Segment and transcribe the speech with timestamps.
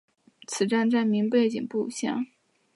[0.47, 2.25] 此站站名背景不详。